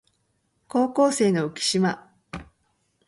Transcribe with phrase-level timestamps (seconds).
[0.67, 2.11] 高校生の浮島